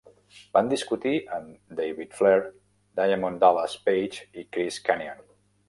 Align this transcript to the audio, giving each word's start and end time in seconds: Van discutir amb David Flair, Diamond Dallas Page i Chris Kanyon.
Van 0.57 0.69
discutir 0.69 1.11
amb 1.35 1.75
David 1.81 2.17
Flair, 2.21 2.41
Diamond 3.03 3.43
Dallas 3.47 3.79
Page 3.91 4.43
i 4.45 4.49
Chris 4.57 4.85
Kanyon. 4.91 5.25